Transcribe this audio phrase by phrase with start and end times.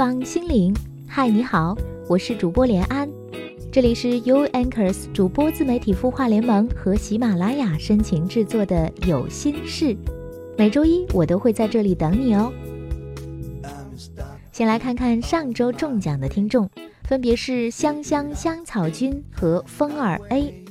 [0.00, 0.74] 方心灵。
[1.06, 1.76] 嗨，你好，
[2.08, 3.06] 我是主播连安，
[3.70, 9.94] 这里是 U Anchors 主播自媒体孵化联盟和喜马拉雅深情制作的有心事。
[10.56, 12.50] 每周一我都会在这里等你哦。
[14.50, 16.70] 先来看看上周中奖的听众，
[17.04, 20.64] 分别是香香香草君和风儿 A。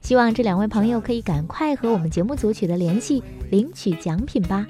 [0.00, 4.64] 希望这两位朋友可以赶快和我们节目组取得联系，领取奖品吧。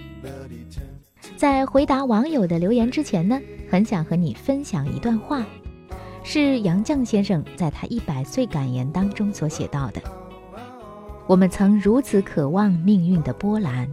[1.36, 3.38] 在回答网友的留言之前呢，
[3.70, 5.45] 很想和你分享一段话，
[6.24, 10.01] 是杨绛先生在他一百岁感言当中所写到的。
[11.26, 13.87] 我们曾如此渴望命运的波澜，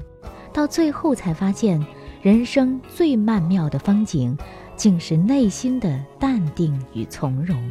[0.54, 1.86] 到最后才发现，
[2.22, 4.38] 人生最曼妙的风景，
[4.78, 7.62] 竟是内心的淡定与从容。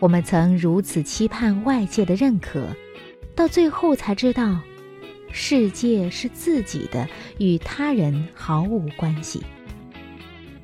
[0.00, 2.66] 我们曾如此期盼外界的认可，
[3.34, 4.58] 到最后才知道。
[5.36, 9.42] 世界是自己的，与他人毫无关系。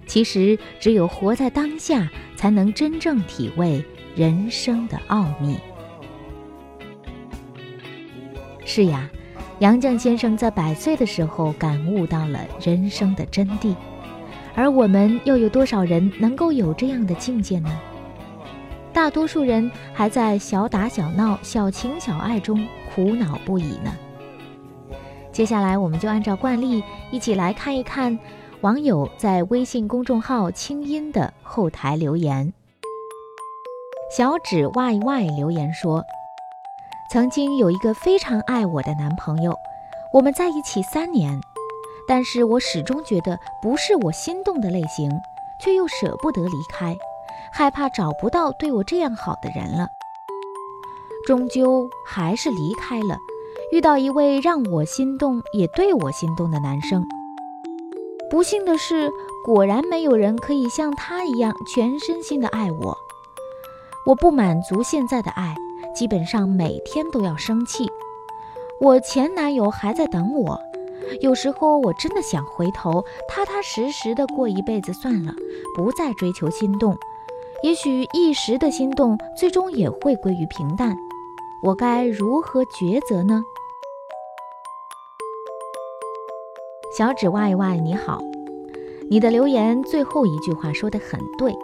[0.06, 5.58] 其实，只有活在当下，才能真正体味人生的奥秘。
[8.64, 9.10] 是呀，
[9.58, 13.74] 杨绛先生在百岁的时候感悟到了人生的真谛，
[14.54, 17.80] 而我们又有多少人能够有这样的境界呢？
[18.92, 23.92] 大多数人还在小打小闹、小情小爱中苦恼不已呢。
[25.32, 28.18] 接下来，我们就按照惯例，一起来看一看
[28.62, 32.52] 网友在微信公众号“清音”的后台留言。
[34.14, 36.04] 小指 yy 留言说
[37.12, 39.56] ：“曾经有一个非常爱我的男朋友，
[40.12, 41.40] 我们在一起三年，
[42.08, 45.08] 但是我始终觉得不是我心动的类型，
[45.62, 46.96] 却又舍不得离开，
[47.52, 49.86] 害怕找不到对我这样好的人了，
[51.24, 53.16] 终究还是离开了。”
[53.72, 57.06] 遇到一位让我心动也对我心动的男生，
[58.28, 59.08] 不幸的是，
[59.44, 62.98] 果然没有人可以像他一样全身心的爱我。
[64.06, 65.54] 我不满足现在的爱，
[65.94, 67.88] 基本上每天都要生气。
[68.80, 70.60] 我前男友还在等我，
[71.20, 75.32] 有时候我真的想回头，踏踏实实的过一辈子算了，
[75.76, 76.96] 不再追求心动。
[77.62, 80.96] 也许一时的心动，最终也会归于平淡。
[81.62, 83.42] 我该如何抉择呢？
[86.92, 88.20] 小指 yy 你好，
[89.08, 91.54] 你的留言最后一句话说的很对，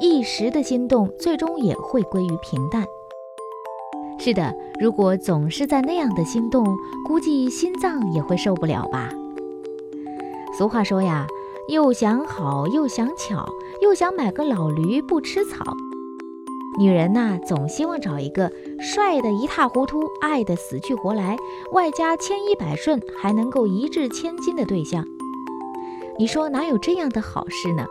[0.00, 2.86] 一时的心动最终也会归于平淡。
[4.18, 6.64] 是的，如果总是在那样的心动，
[7.06, 9.10] 估计心脏也会受不了吧。
[10.56, 11.26] 俗话说呀，
[11.68, 13.46] 又想好又想巧，
[13.82, 15.58] 又想买个老驴不吃草。
[16.78, 18.50] 女人呐，总希望找一个
[18.82, 21.36] 帅的一塌糊涂、爱的死去活来，
[21.70, 25.04] 外加千依百顺，还能够一掷千金的对象。
[26.18, 27.86] 你说哪有这样的好事呢？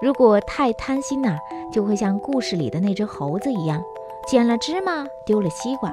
[0.00, 1.36] 如果太贪心呐，
[1.72, 3.82] 就会像故事里的那只猴子一样，
[4.28, 5.92] 捡了芝麻丢了西瓜。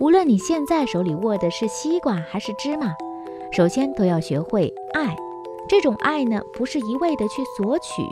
[0.00, 2.94] 无论你现在手里握的是西瓜还是芝麻，
[3.52, 5.16] 首先都要学会爱。
[5.68, 8.02] 这种爱呢，不是一味的去索取。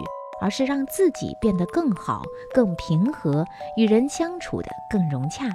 [0.41, 3.44] 而是让自己变得更好、更平和，
[3.76, 5.48] 与人相处的更融洽。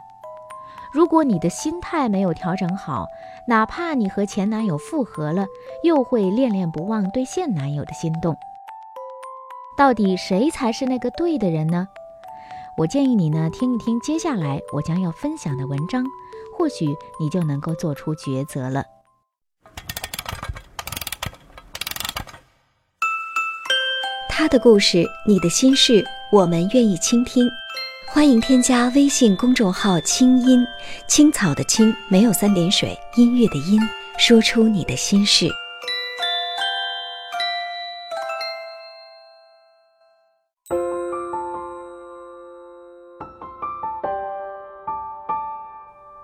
[0.93, 3.07] 如果你的心态没有调整好，
[3.47, 5.45] 哪怕你和前男友复合了，
[5.83, 8.35] 又会恋恋不忘对现男友的心动。
[9.77, 11.87] 到底谁才是那个对的人呢？
[12.77, 16.03] 我建议你呢听一听接下来我将要分享的文章，
[16.57, 16.85] 或许
[17.19, 18.85] 你就能够做出抉择了。
[24.41, 27.47] 他的故事，你的心事，我们愿意倾听。
[28.08, 30.66] 欢迎添加微信公众号“清音
[31.08, 33.79] 青草”的青，没有三点水，音乐的音，
[34.17, 35.47] 说出你的心事。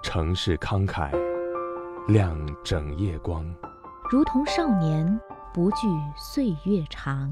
[0.02, 1.12] 城市慷慨，
[2.08, 3.46] 亮整夜光，
[4.10, 5.20] 如同少年，
[5.54, 5.88] 不惧
[6.18, 7.32] 岁月长。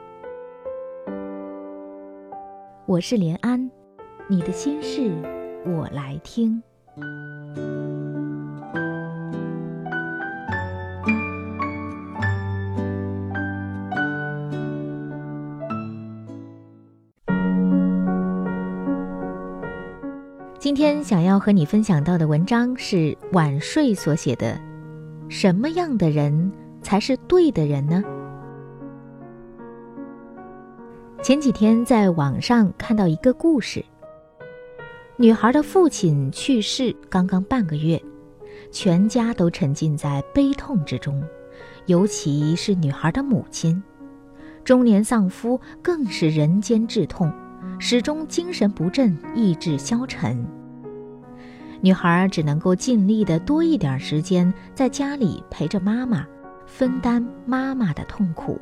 [2.87, 3.69] 我是连安，
[4.27, 5.11] 你的心事
[5.65, 6.61] 我来听。
[20.59, 24.59] 今天想要和你分享到的文章是晚睡所写的。
[25.29, 26.51] 什么样的人
[26.81, 28.03] 才是对的人呢？
[31.31, 33.85] 前几天在网上看到一个故事。
[35.15, 37.97] 女孩的父亲去世刚刚半个月，
[38.69, 41.23] 全家都沉浸在悲痛之中，
[41.85, 43.81] 尤其是女孩的母亲，
[44.65, 47.31] 中年丧夫更是人间至痛。
[47.79, 50.45] 始终精神不振，意志消沉。
[51.79, 56.27] 女孩只能够尽力的多一点时间在家里陪着妈妈，
[56.65, 58.59] 分担妈妈的痛苦。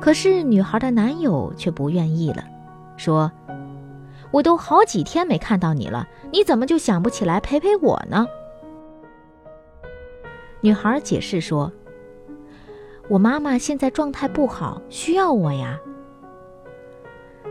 [0.00, 2.44] 可是女孩的男友却不愿意了，
[2.96, 3.30] 说
[4.30, 8.26] ：“我都好几天没看到你了，你怎么就想不起来陪陪我呢？”
[10.60, 11.72] 女孩解释说
[13.08, 15.78] ：“我妈妈现在状态不好，需要我呀。”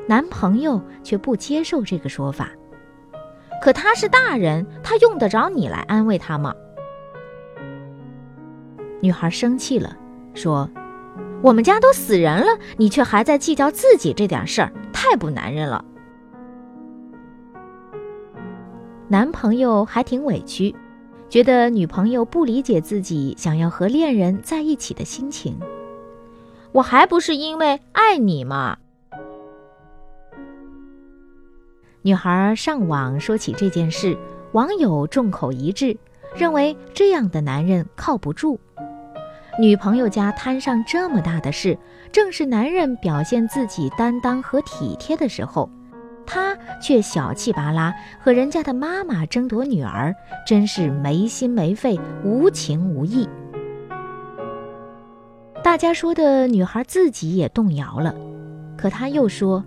[0.06, 2.52] 男朋友却不接受这个说法，
[3.62, 6.54] 可他是大人，他用得着你来安慰他吗？
[9.00, 9.96] 女孩生气了，
[10.34, 10.70] 说
[11.44, 15.84] ：“我们家都死人了，你却还在计较自己这点事儿，太不男人了。”
[19.10, 20.74] 男朋友还挺委屈，
[21.28, 25.60] 觉得女朋友不理解自己想要和恋人在一起的心情。
[26.72, 28.78] 我还不是因为爱你吗？
[32.04, 34.18] 女孩上网说起这件事，
[34.54, 35.98] 网友众口一致，
[36.36, 38.58] 认为这样的男人靠不住。
[39.60, 41.78] 女朋友家摊上这么大的事，
[42.12, 45.70] 正是男人表现自己担当和体贴的时候，
[46.26, 50.16] 他却小气巴拉，和人家的妈妈争夺女儿，
[50.48, 53.30] 真是没心没肺、无情无义。
[55.64, 58.16] 大家说的女孩自己也动摇了，
[58.76, 59.64] 可她又说。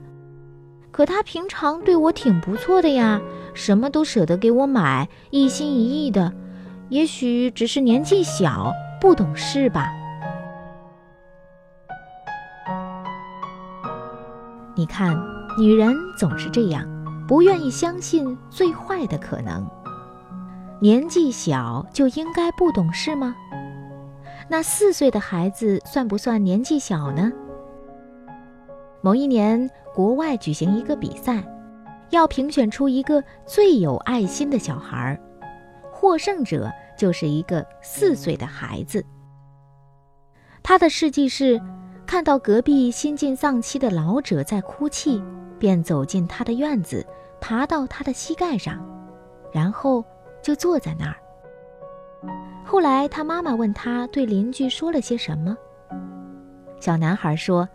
[0.90, 3.20] 可他平常对我挺不错的呀，
[3.52, 6.32] 什么都舍得给我买，一心一意的。
[6.88, 9.92] 也许只是年纪小，不懂事吧。
[14.74, 15.16] 你看，
[15.58, 16.84] 女人总是这样，
[17.26, 19.66] 不愿意相信最坏的可能。
[20.80, 23.34] 年纪小就应该不懂事吗？
[24.48, 27.32] 那四岁的孩子算不算年纪小呢？
[29.00, 29.70] 某一年。
[29.94, 31.42] 国外举行一个比赛，
[32.10, 35.18] 要评选出一个最有爱心的小孩儿，
[35.90, 39.04] 获胜者就是一个四岁的孩子。
[40.62, 41.60] 他的事迹是，
[42.06, 45.22] 看到隔壁新晋丧妻的老者在哭泣，
[45.58, 47.06] 便走进他的院子，
[47.40, 48.84] 爬到他的膝盖上，
[49.52, 50.04] 然后
[50.42, 51.16] 就坐在那儿。
[52.64, 55.56] 后来他妈妈问他对邻居说了些什么，
[56.80, 57.68] 小男孩说。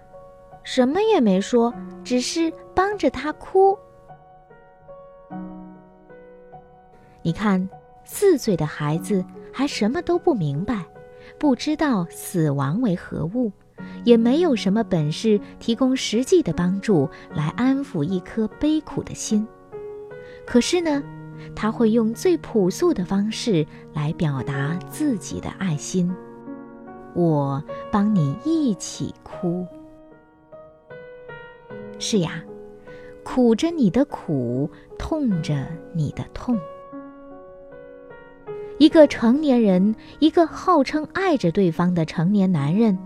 [0.64, 1.74] 什么也没说，
[2.04, 3.76] 只是帮着他哭。
[7.24, 7.68] 你看，
[8.04, 10.86] 四岁的孩子还什么都不明白，
[11.40, 13.52] 不知道死亡为何物，
[14.04, 19.48] 也没有什么本事提供实际的帮助来安抚一颗悲苦的心。
[20.46, 21.02] 可是呢，
[21.56, 26.14] 他会用最朴素的方式来表达自己的爱心：
[27.14, 29.66] 我帮你一起哭。
[32.00, 32.44] 是呀，
[33.24, 36.60] 苦着你的苦，痛着你的痛。
[38.82, 42.98] 一个成年人，一个号称爱着对方的成年男人，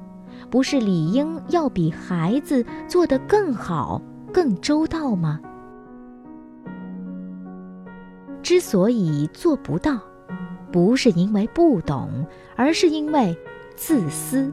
[0.49, 4.01] 不是理应要比孩子做得更好、
[4.31, 5.37] 更周到吗？
[8.41, 9.99] 之所以做不到，
[10.71, 13.37] 不是因为不懂，而是因为
[13.75, 14.49] 自私。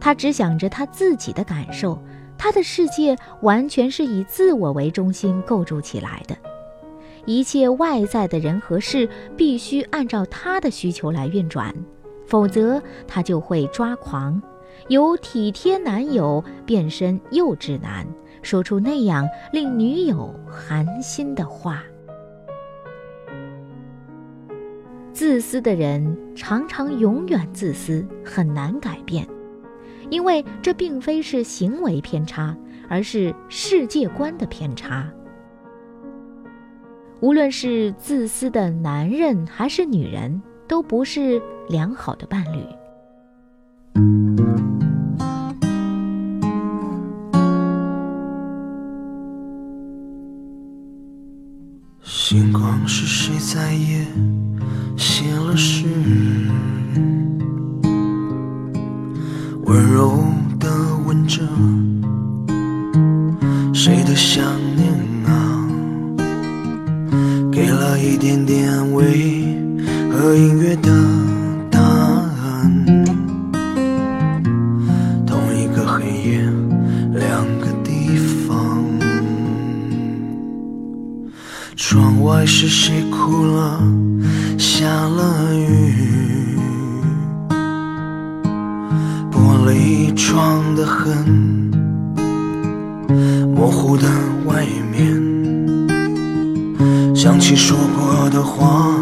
[0.00, 1.96] 他只想着他自己的感受。
[2.36, 6.36] 他的世界完全是以自我为中心构筑起来的，
[7.26, 11.74] 一切外在的人和事必须按照他的需求来运转，
[12.26, 14.42] 否则他就会抓狂，
[14.88, 18.06] 由体贴男友变身幼稚男，
[18.42, 21.82] 说出那样令女友寒心的话。
[25.12, 29.26] 自私的人常常永远自私，很难改变。
[30.10, 32.54] 因为这并非是行为偏差，
[32.88, 35.10] 而是世界观的偏差。
[37.20, 42.64] 无论是自私的男人还是女人，都不是良好的伴侣。
[52.02, 54.04] 星光是谁在夜
[82.24, 83.78] 外是谁哭了？
[84.56, 86.58] 下了雨。
[89.30, 91.70] 玻璃窗的痕，
[93.54, 94.06] 模糊的
[94.46, 95.04] 外面，
[97.14, 98.94] 想起说过的话，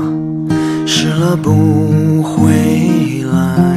[0.85, 3.72] 湿了不回来，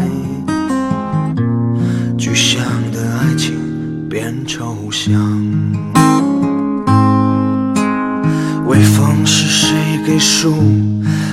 [10.46, 10.54] 树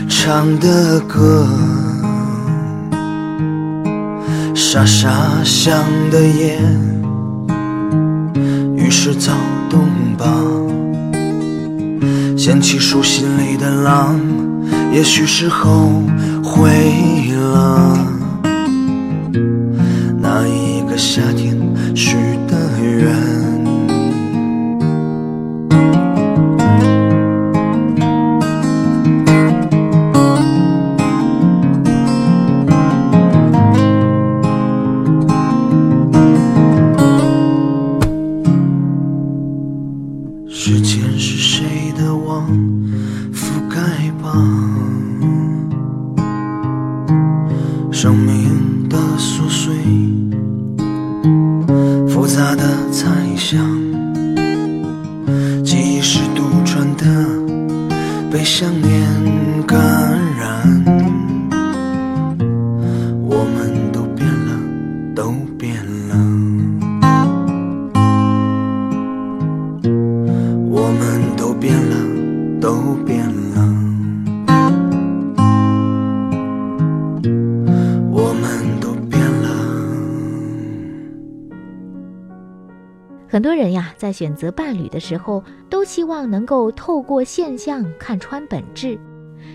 [0.08, 1.46] 唱的歌？
[4.54, 5.10] 沙沙
[5.44, 6.58] 响的夜，
[8.74, 9.34] 于是躁
[9.68, 9.80] 动
[10.16, 10.26] 吧。
[12.38, 14.18] 掀起树心里的浪，
[14.94, 15.90] 也许是后
[16.42, 16.70] 悔
[17.34, 17.98] 了。
[20.22, 21.54] 那一个夏天
[21.94, 22.16] 许
[47.90, 49.74] 生命的琐碎，
[52.08, 52.64] 复杂的
[84.02, 88.98] 在选择伴侣的时候，都希望能够透过现象看穿本质，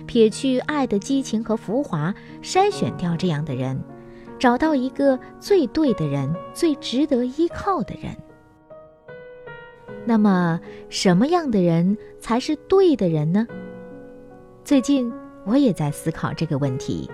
[0.06, 3.78] 撇去爱的激情和浮华，筛选掉这样的人，
[4.40, 8.16] 找到一个最对的人，最值得依靠的人。
[10.06, 13.46] 那么，什么样的人才是对的人呢？
[14.64, 15.12] 最近
[15.44, 17.12] 我也在思考这个问题。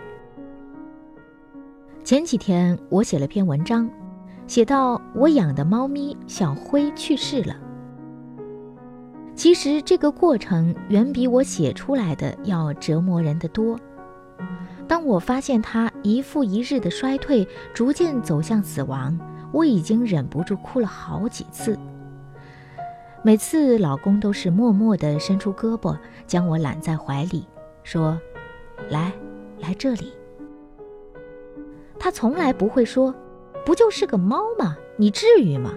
[2.04, 3.90] 前几天我写了篇文章，
[4.48, 7.56] 写到我养的猫咪小灰去世了。
[9.36, 13.80] 其实这个过程远比我写出来的要折磨人的多。
[14.88, 19.18] 当我发现它一复一日的衰退，逐渐走向死亡，
[19.52, 21.78] 我已经忍不住哭了好几次。
[23.24, 25.98] 每次老公都是默默地伸出胳膊，
[26.28, 27.48] 将我揽在怀里，
[27.82, 28.20] 说
[28.92, 29.14] ：“来，
[29.60, 30.12] 来这里。”
[31.98, 33.16] 他从来不会说
[33.66, 34.78] ：“不就是个猫吗？
[34.98, 35.74] 你至于吗？”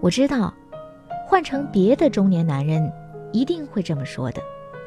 [0.00, 0.54] 我知道，
[1.26, 2.90] 换成别的中年男人，
[3.32, 4.40] 一定会这么说的，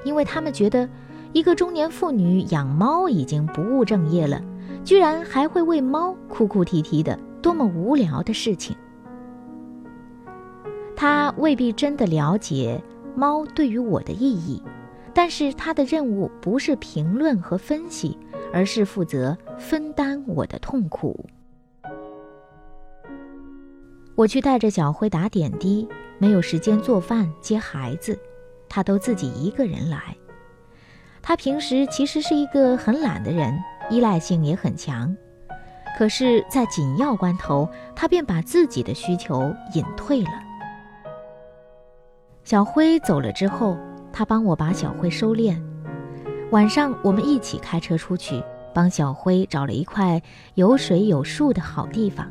[0.04, 0.90] 因为他们觉得，
[1.32, 4.42] 一个中年妇女养猫已经不务正业了，
[4.84, 8.76] 居然还会为猫哭哭啼啼的，多么无聊的事情。
[10.96, 12.82] 他未必真的了解
[13.16, 14.62] 猫对于我的意义，
[15.14, 18.18] 但是他的任务不是评论和分析，
[18.54, 21.26] 而是负责分担我的痛苦。
[24.16, 25.88] 我去带着小辉打点滴，
[26.20, 28.18] 没有时间做饭接孩子，
[28.70, 30.16] 他都自己一个人来。
[31.22, 33.58] 他平时其实是一个很懒的人，
[33.90, 35.16] 依赖性也很强，
[35.98, 40.32] 可是，在紧要关头，他便把自己的需求隐退了。
[42.44, 43.78] 小辉走了之后，
[44.12, 45.60] 他帮我把小辉收敛。
[46.54, 48.44] 晚上，我们一起开车出去，
[48.76, 50.22] 帮小辉找了一块
[50.54, 52.28] 有水有树的好地方。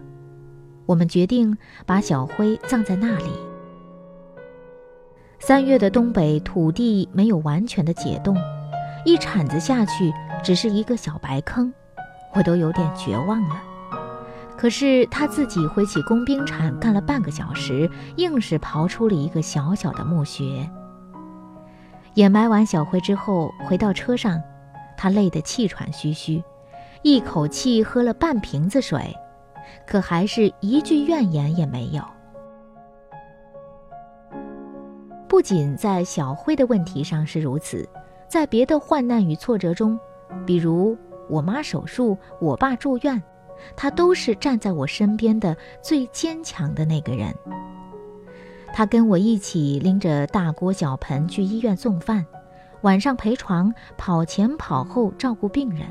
[0.87, 3.33] 我们决定把小辉葬在那里。
[5.41, 8.37] 三月的东北土地没有完全的解冻，
[9.05, 11.75] 一铲子下去只是一个小白坑，
[12.33, 13.61] 我都有点绝望了。
[14.57, 20.71] 可是他自己挥起工兵铲干了半个小时，硬是刨出了一个小小的墓穴。
[22.15, 24.43] 掩埋完小辉之后，回到车上，
[24.97, 26.43] 他累得气喘吁吁，
[27.03, 29.17] 一口气喝了半瓶子水，
[29.87, 32.03] 可还是一句怨言也没有。
[35.27, 37.89] 不仅在小辉的问题上是如此，
[38.29, 39.99] 在别的患难与挫折中，
[40.45, 40.97] 比如
[41.29, 43.23] 我妈手术、我爸住院。
[43.77, 47.33] 他都是站在我身边的最坚强的那个人。
[48.73, 52.25] 他跟我一起拎着大锅小盆去医院送饭，
[52.81, 55.87] 晚上陪床，跑前跑后照顾病人。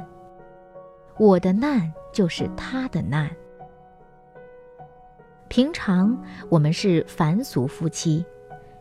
[1.18, 3.30] 我的难就是他的难。
[5.48, 6.18] 平常
[6.50, 8.26] 我们是凡俗夫妻，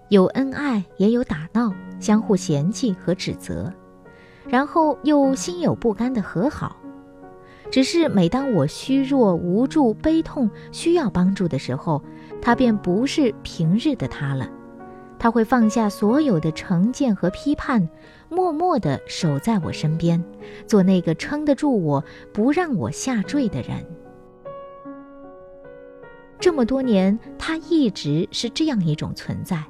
[0.08, 3.70] 有恩爱也有打闹，相互嫌弃和指责，
[4.46, 6.76] 然后又心有不甘的和好。
[7.70, 12.02] 只是每当我虚弱、无助、悲痛、需要帮助的时候，
[12.40, 14.48] 他便不是平日的他了。
[15.18, 17.86] 他会放下所有的成见和批判，
[18.30, 20.24] 默默地守在我身边，
[20.66, 23.84] 做那个撑得住我、不让我下坠的人。
[26.38, 29.62] 这么多年，他一直是这样一种存在，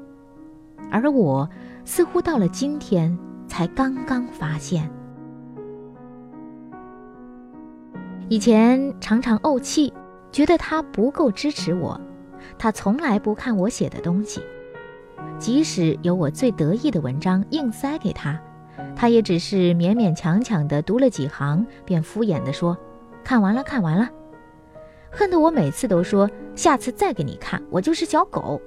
[0.89, 1.51] 而我
[1.85, 4.89] 似乎到了今天才刚刚发现。
[8.29, 9.93] 以前常常怄气，
[10.31, 12.01] 觉得他不够支持我，
[12.59, 14.41] 他从来不看我写的东西，
[15.39, 18.41] 即使有我最得意的文章硬塞给他，
[18.95, 22.77] 他也只是勉勉强强地读了几行，便敷衍地说
[23.25, 24.09] ：“看完了，看完了。”
[25.11, 28.61] 恨得我每次都说：“下次再给你看，我就是小狗。”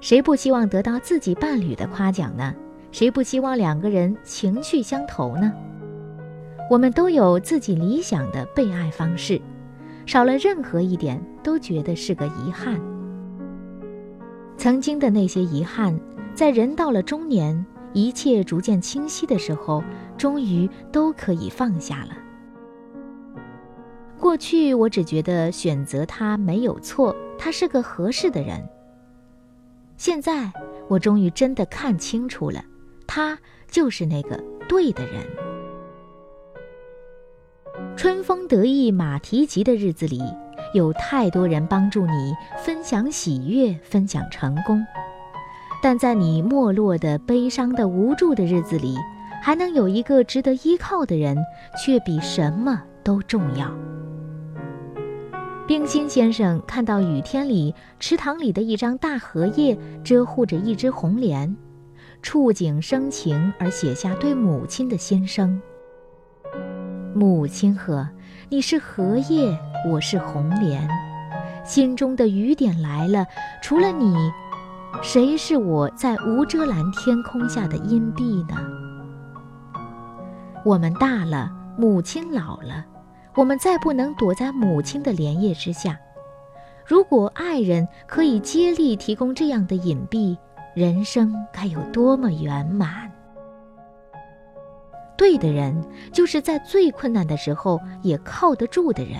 [0.00, 2.54] 谁不希望得到自己伴侣的夸奖呢？
[2.90, 5.52] 谁不希望两个人情趣相投呢？
[6.68, 9.40] 我们都有自己理想的被爱方式，
[10.06, 12.80] 少了任何一点都觉得是个遗憾。
[14.56, 15.98] 曾经的那些遗憾，
[16.34, 19.82] 在人到了中年，一切逐渐清晰的时候，
[20.16, 22.10] 终于都可以放下了。
[24.18, 28.64] 过去我只觉得选择他没有错，他是个合适的人。
[29.96, 30.52] 现在
[30.88, 32.64] 我终于真的看清楚了，
[33.06, 33.36] 他
[33.68, 34.36] 就是那个
[34.68, 35.26] 对的人。
[37.96, 40.22] 春风得意马蹄疾的日子里，
[40.74, 44.78] 有太多人帮助你分享喜悦、分享成功；
[45.82, 48.96] 但在你没落的、悲伤的、无助的日子里，
[49.42, 51.36] 还能有一个值得依靠的人，
[51.82, 53.70] 却比什么都重要。
[55.66, 61.56] 冰心先生看到雨天里池塘里的一张大荷叶遮护着一只红莲，
[62.20, 65.58] 触景生情而写下对母亲的心声。
[67.14, 68.08] 母亲河，
[68.48, 69.54] 你是荷叶，
[69.86, 70.88] 我是红莲，
[71.62, 73.26] 心中的雨点来了，
[73.62, 74.16] 除了你，
[75.02, 78.56] 谁是我在无遮拦天空下的阴蔽呢？
[80.64, 82.82] 我们大了，母亲老了，
[83.34, 85.98] 我们再不能躲在母亲的莲叶之下。
[86.86, 90.34] 如果爱人可以接力提供这样的隐蔽，
[90.74, 93.11] 人生该有多么圆满！
[95.22, 95.72] 对的人，
[96.12, 99.18] 就是在最困难的时候也靠得住的人。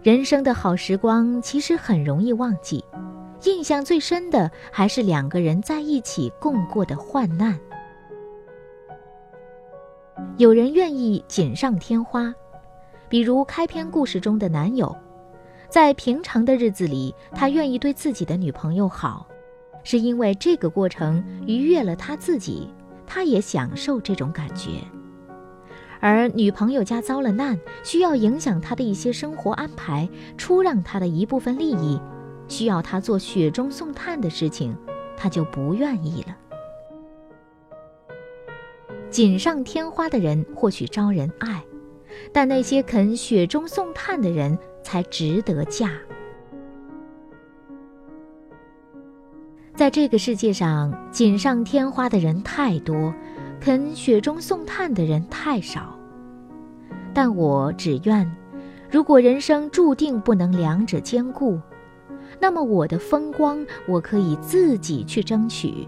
[0.00, 2.84] 人生的好时光其实很容易忘记，
[3.42, 7.58] 印象最深的还是两个人在一起共过的患难。
[10.36, 12.32] 有人愿意锦上添花，
[13.08, 14.94] 比如开篇故事中的男友，
[15.68, 19.26] 在平常的日子里，他愿意对自己的女朋友好，
[19.82, 22.72] 是因为这个过程愉悦了他自己。
[23.06, 24.80] 他也享受这种感觉，
[26.00, 32.00] 而女朋友家遭了难，需要影响他的一些生活安排，出让他的一部分利益，
[32.48, 34.76] 需要他做雪中送炭的事情，
[35.16, 36.36] 他就不愿意了。
[39.08, 41.64] 锦上添花的人或许招人爱，
[42.32, 45.92] 但那些肯雪中送炭的人才值得嫁。
[49.76, 53.12] 在这个世界上，锦上添花的人太多，
[53.60, 55.94] 肯雪中送炭的人太少。
[57.12, 58.26] 但我只愿，
[58.90, 61.60] 如果人生注定不能两者兼顾，
[62.40, 65.86] 那么我的风光我可以自己去争取。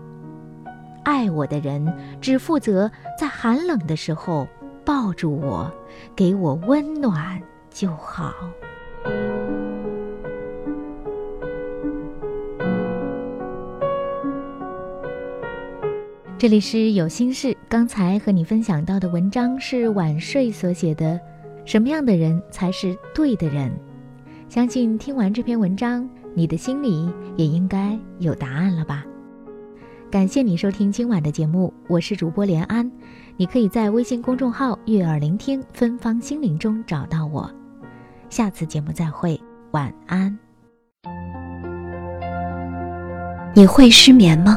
[1.03, 4.47] 爱我的人只负责在寒冷的时候
[4.85, 5.73] 抱住我，
[6.15, 8.35] 给我温暖就好。
[16.39, 21.19] 这里是有心事，刚才和你分享到的文章是晚睡所写的。
[21.65, 23.73] 什么样的人才是对的人？
[24.49, 29.05] 相信听完这篇文章，你的心里也应该有答案了吧？
[30.13, 32.89] 感谢你收听今晚的节目，我是主播连安。
[33.37, 37.51] 你可以在微信公众号“悦耳聆听芬芳心灵”中找到我。
[38.31, 39.39] 下次节目再会，
[39.73, 40.39] 晚安。
[43.55, 44.57] 你会失眠吗？